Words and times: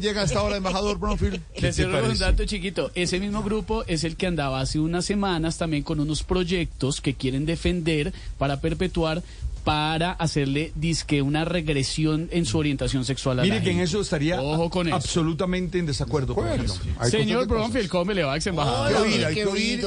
Llega 0.00 0.20
a 0.20 0.24
esta 0.24 0.40
hora, 0.44 0.56
embajador 0.56 0.96
Bronfield. 0.96 1.40
Les 1.60 1.74
sirvo 1.76 1.98
un 1.98 2.16
dato 2.16 2.44
chiquito. 2.44 2.92
Ese 2.94 3.18
mismo 3.18 3.42
grupo 3.42 3.82
es 3.88 4.04
el 4.04 4.14
que 4.16 4.28
andaba 4.28 4.60
hace 4.60 4.78
unas 4.78 5.04
semanas 5.04 5.58
también 5.58 5.82
con 5.82 5.98
unos 5.98 6.22
proyectos 6.22 7.00
que 7.00 7.14
quieren 7.14 7.46
defender 7.46 8.12
para 8.38 8.60
perpetuar 8.60 9.24
para 9.64 10.12
hacerle 10.12 10.70
disque 10.76 11.20
una 11.20 11.44
regresión 11.44 12.28
en 12.30 12.46
su 12.46 12.58
orientación 12.58 13.04
sexual 13.04 13.40
a 13.40 13.42
Mire 13.42 13.56
la 13.56 13.62
que 13.64 13.70
en 13.72 13.80
eso 13.80 14.00
estaría 14.00 14.40
Ojo 14.40 14.70
con 14.70 14.86
eso. 14.86 14.94
absolutamente 14.94 15.80
en 15.80 15.86
desacuerdo. 15.86 16.36
con 16.36 16.46
eso. 16.48 16.78
hay 17.00 17.10
Señor 17.10 17.48
Bronfield, 17.48 17.88
¿cómo 17.88 18.04
me 18.04 18.14
le 18.14 18.22
va, 18.22 18.36
ex 18.36 18.46
Hay 18.46 18.50
embajador? 18.50 18.88
que 18.92 18.98
oír, 18.98 19.24
hay 19.26 19.34
que 19.34 19.46
oír 19.46 19.80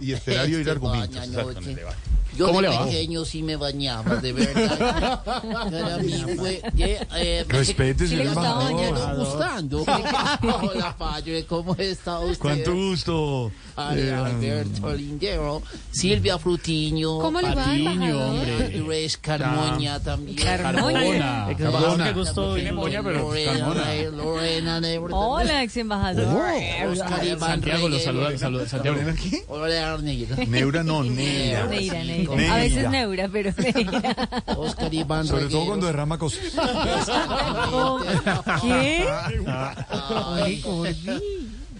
y, 0.00 0.06
y 0.06 0.12
esperar 0.12 0.48
y 0.48 0.54
oír 0.54 0.60
Este 0.60 0.70
argumentos. 0.70 1.20
Yo 2.36 2.46
¿Cómo 2.46 2.60
de 2.60 2.68
le 2.68 2.76
va? 2.76 2.84
pequeño 2.84 3.24
sí 3.24 3.42
me 3.42 3.56
bañaba, 3.56 4.16
de 4.16 4.32
verdad. 4.32 5.22
Para 5.24 5.98
mí 5.98 6.12
fue 6.36 6.62
que... 6.76 7.06
Eh, 7.16 7.44
Respete, 7.48 8.04
se 8.06 8.16
señor 8.16 8.26
embajador. 8.28 9.16
gustando. 9.18 9.84
Hola, 10.62 10.96
padre, 10.96 11.44
¿cómo 11.46 11.74
está 11.76 12.18
usted? 12.20 12.38
Cuánto 12.40 12.74
gusto. 12.74 13.52
Ay, 13.76 14.00
Eh, 14.00 14.12
Alberto 14.14 14.94
Lindero, 14.94 15.62
Silvia 15.90 16.38
Frutiño, 16.38 17.18
¿Cómo 17.18 17.40
le 17.40 17.48
va, 17.48 17.54
Patiño, 17.54 18.26
hombre. 18.30 19.16
Carmoña 19.20 20.00
también. 20.00 20.36
Carbona. 20.36 21.48
Carbona. 21.58 22.04
Qué 22.04 22.12
gusto. 22.12 22.54
Pero 22.54 22.84
Carmona. 22.84 23.14
Lorena, 23.20 24.10
Lorena 24.16 24.80
Nebrete. 24.80 25.14
Hola, 25.14 25.62
ex 25.62 25.76
embajador. 25.76 26.24
Iván 27.24 27.38
Santiago 27.38 27.88
lo 27.88 27.98
saluda. 27.98 28.38
Santiago. 28.68 28.98
Hola, 29.48 29.98
Negra. 29.98 30.36
Neura 30.46 30.82
no, 30.84 31.02
Neira. 31.02 31.66
Neira, 31.66 32.04
Sí. 32.26 32.44
A 32.46 32.56
veces 32.56 32.90
Neura, 32.90 33.28
pero 33.32 33.50
Neira. 33.74 34.16
Oscar 34.56 34.92
Iván 34.92 35.26
Sobre 35.26 35.46
todo 35.46 35.66
cuando 35.66 35.86
derrama 35.86 36.18
cosas. 36.18 36.40
¿Qué? 38.62 39.06
Ay, 39.46 40.62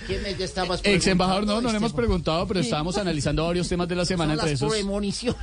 ¿Qué 0.07 0.19
me 0.19 0.31
estabas 0.45 0.81
Ex 0.85 1.07
embajador, 1.07 1.47
no, 1.47 1.61
no 1.61 1.71
le 1.71 1.77
hemos 1.79 1.93
preguntado, 1.93 2.47
pero 2.47 2.61
estábamos 2.61 2.97
analizando 2.99 3.45
varios 3.47 3.69
temas 3.69 3.89
de 3.89 3.95
la 3.97 4.05
semana 4.05 4.35
entre 4.35 4.51
las 4.51 4.61
esos. 4.61 4.73
premoniciones. 4.73 5.41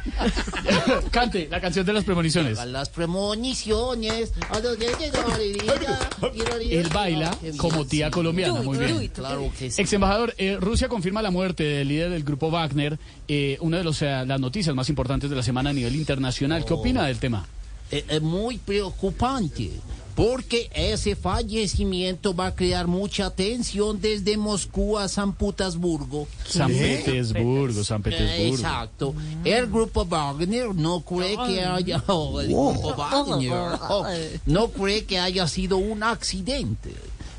Cante 1.11 1.47
la 1.49 1.59
canción 1.59 1.85
de 1.85 1.93
las 1.93 2.03
premoniciones. 2.03 2.63
Las 2.65 2.89
premoniciones. 2.89 4.31
Él 6.69 6.89
baila 6.93 7.37
como 7.57 7.85
tía 7.85 8.11
colombiana, 8.11 8.61
muy 8.61 8.77
bien. 8.77 9.07
Claro 9.09 9.51
que 9.57 9.71
sí. 9.71 9.81
Ex 9.81 9.93
embajador, 9.93 10.33
eh, 10.37 10.57
Rusia 10.59 10.87
confirma 10.87 11.21
la 11.21 11.31
muerte 11.31 11.63
del 11.63 11.87
líder 11.87 12.11
del 12.11 12.23
grupo 12.23 12.49
Wagner, 12.51 12.99
eh, 13.27 13.57
una 13.61 13.77
de 13.77 13.83
los, 13.83 14.01
eh, 14.01 14.23
las 14.25 14.39
noticias 14.39 14.75
más 14.75 14.89
importantes 14.89 15.29
de 15.29 15.35
la 15.35 15.43
semana 15.43 15.71
a 15.71 15.73
nivel 15.73 15.95
internacional. 15.95 16.65
¿Qué 16.65 16.73
opina 16.73 17.05
del 17.05 17.19
tema? 17.19 17.45
Eh, 17.91 18.05
Es 18.07 18.21
muy 18.21 18.57
preocupante. 18.57 19.71
Porque 20.15 20.69
ese 20.73 21.15
fallecimiento 21.15 22.35
va 22.35 22.47
a 22.47 22.55
crear 22.55 22.87
mucha 22.87 23.29
tensión 23.29 23.99
desde 23.99 24.37
Moscú 24.37 24.97
a 24.97 25.07
San 25.07 25.33
Petersburgo. 25.33 26.27
San 26.45 26.71
Petersburgo, 26.71 27.83
San 27.83 28.01
Petersburgo. 28.01 28.55
Exacto. 28.55 29.15
El 29.43 29.67
grupo 29.67 30.05
Wagner 30.05 30.73
no 30.75 31.01
cree 31.01 31.37
que 31.47 31.63
haya 31.63 32.03
oh, 32.07 32.39
el 32.41 32.47
grupo 32.47 32.95
Wagner, 32.95 33.79
oh, 33.89 34.05
no 34.45 34.69
cree 34.69 35.05
que 35.05 35.19
haya 35.19 35.47
sido 35.47 35.77
un 35.77 36.03
accidente. 36.03 36.93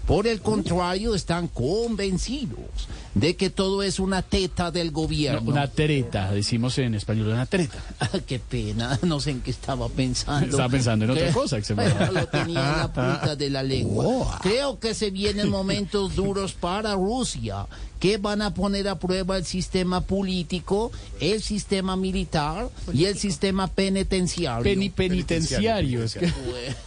Por 0.06 0.26
el 0.26 0.40
contrario, 0.40 1.14
están 1.14 1.48
convencidos 1.48 2.88
de 3.14 3.36
que 3.36 3.50
todo 3.50 3.82
es 3.82 3.98
una 4.00 4.22
teta 4.22 4.70
del 4.70 4.86
No, 4.88 4.92
gobierno. 4.92 5.50
una 5.50 5.68
treta, 5.68 6.32
decimos 6.32 6.76
en 6.78 6.94
español, 6.94 7.28
una 7.28 7.46
treta. 7.46 7.78
Qué 8.26 8.38
pena, 8.38 8.98
no 9.02 9.20
sé 9.20 9.30
en 9.30 9.40
qué 9.42 9.50
estaba 9.50 9.88
pensando. 9.88 10.46
Estaba 10.48 10.68
pensando 10.68 11.04
en 11.04 11.10
otra 11.12 11.22
Creo- 11.24 11.34
cosa, 11.42 11.58
ex 11.58 11.70
embajador. 11.70 12.12
Lo 12.14 12.26
tenía 12.26 12.72
en 12.72 12.78
la 12.78 12.92
punta 12.92 13.36
de 13.36 13.50
la 13.50 13.62
lengua. 13.62 14.38
Creo 14.42 14.78
que 14.80 14.94
se 14.94 15.10
vienen 15.10 15.48
momentos 15.50 16.14
duros 16.16 16.52
para 16.54 16.94
Rusia, 16.94 17.66
que 18.00 18.16
van 18.16 18.42
a 18.42 18.52
poner 18.52 18.88
a 18.88 18.98
prueba 18.98 19.36
el 19.36 19.44
sistema 19.44 20.00
político, 20.00 20.90
el 21.20 21.40
sistema 21.42 21.94
militar 21.96 22.68
y 22.92 23.04
el 23.04 23.16
sistema 23.16 23.68
penitenciario. 23.68 24.64
Peni- 24.64 24.90
penitenciario. 24.92 26.00
que- 26.18 26.32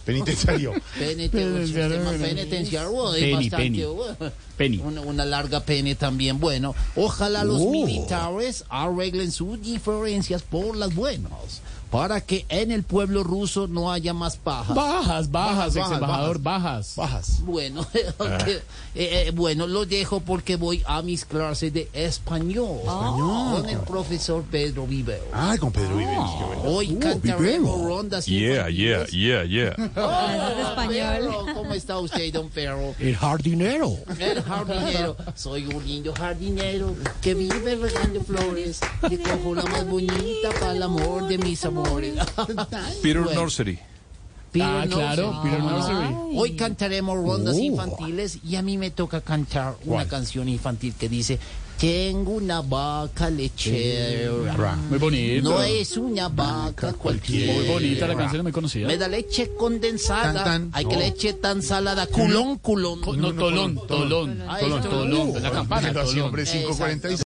Penitenciario. 0.04 0.74
Penitenciario, 0.98 1.66
sistema 1.66 2.04
bueno. 2.10 2.24
penitenciario 2.24 3.15
es 3.16 3.24
Penny, 3.24 3.34
bastante, 3.50 3.64
penny. 3.64 3.82
bueno, 3.84 4.32
Penny. 4.56 4.78
Una, 4.78 5.00
una 5.02 5.24
larga 5.24 5.60
pene 5.60 5.94
también. 5.94 6.38
Bueno, 6.38 6.74
ojalá 6.94 7.44
los 7.44 7.60
militares 7.60 8.64
arreglen 8.68 9.32
sus 9.32 9.60
diferencias 9.60 10.42
por 10.42 10.76
las 10.76 10.94
buenas, 10.94 11.60
para 11.90 12.20
que 12.20 12.44
en 12.48 12.72
el 12.72 12.82
pueblo 12.82 13.22
ruso 13.22 13.68
no 13.68 13.92
haya 13.92 14.12
más 14.12 14.36
paja. 14.36 14.74
Bajas, 14.74 15.30
bajas, 15.30 15.76
ex 15.76 15.84
bajas, 15.84 15.92
embajador, 15.92 16.38
bajas. 16.40 16.94
Bajas. 16.96 17.42
Bueno, 17.44 17.86
eh, 17.94 18.62
eh, 18.94 19.32
bueno, 19.34 19.66
lo 19.66 19.86
dejo 19.86 20.20
porque 20.20 20.56
voy 20.56 20.82
a 20.86 21.02
mis 21.02 21.24
clases 21.24 21.72
de 21.72 21.88
español, 21.92 22.80
con 22.84 23.68
el 23.68 23.78
profesor 23.80 24.42
Pedro 24.50 24.86
Vivero. 24.86 25.24
Ay, 25.32 25.58
con 25.58 25.72
Pedro 25.72 25.96
qué 25.98 26.04
bueno. 26.04 26.62
Hoy 26.64 26.86
Uh, 26.96 26.98
cantaremos 26.98 27.82
rondas 27.82 28.26
Yeah, 28.26 28.68
yeah, 28.68 29.06
yeah, 29.06 29.44
yeah. 29.44 29.70
De 29.76 30.62
español. 30.62 30.96
Perro, 30.96 31.54
¿Cómo 31.54 31.74
está 31.74 31.98
usted, 31.98 32.32
don 32.32 32.48
Perro? 32.48 32.94
El 32.98 33.16
jardinero. 33.16 33.96
El 34.18 34.42
jardinero, 34.42 35.16
soy 35.34 35.66
un 35.66 35.84
lindo 35.86 36.14
jardinero 36.14 36.94
que 37.20 37.34
vive 37.34 37.76
regando 37.76 38.20
flores. 38.22 38.80
Le 39.08 39.18
cojo 39.18 39.54
la 39.54 39.64
más 39.64 39.86
bonita 39.86 40.50
para 40.60 40.72
el 40.72 40.82
amor 40.82 41.28
de 41.28 41.38
mis 41.38 41.64
amores. 41.64 41.75
Peter 43.02 43.22
Bueno. 43.22 43.40
Nursery. 43.42 43.78
Peter 44.52 44.68
Ah, 44.68 44.86
claro. 44.88 45.40
Peter 45.42 45.60
Nursery. 45.60 46.14
Hoy 46.34 46.56
cantaremos 46.56 47.16
rondas 47.22 47.58
infantiles 47.58 48.38
y 48.44 48.56
a 48.56 48.62
mí 48.62 48.78
me 48.78 48.90
toca 48.90 49.20
cantar 49.20 49.76
una 49.84 50.06
canción 50.08 50.48
infantil 50.48 50.94
que 50.98 51.08
dice 51.08 51.38
Tengo 51.78 52.30
una 52.32 52.62
vaca 52.62 53.28
lechera. 53.28 54.76
Muy 54.88 54.98
bonito. 54.98 55.50
No 55.50 55.62
es 55.62 55.98
una 55.98 56.30
vaca 56.30 56.94
cualquiera. 56.94 57.52
Muy 57.52 57.66
bonita 57.68 58.06
la 58.06 58.14
canción, 58.16 58.42
muy 58.44 58.52
conocida. 58.52 58.86
Me 58.86 58.96
da 58.96 59.08
leche 59.08 59.50
condensada. 59.58 60.32
Tan, 60.32 60.44
tan. 60.44 60.70
Hay 60.72 60.86
que 60.86 60.96
leche 60.96 61.34
tan 61.34 61.60
salada. 61.62 62.06
Culón, 62.06 62.56
culón. 62.60 63.00
No, 63.20 63.34
tolón, 63.34 63.78
tolón, 63.86 64.42
Ay, 64.48 64.62
tolón, 64.62 64.82
tolón. 64.84 65.10
tolón, 65.10 65.42
la 65.42 65.50
campana, 65.50 65.88
Así, 65.88 66.12
tolón. 66.14 66.26
hombre, 66.28 66.44
546. 66.44 67.12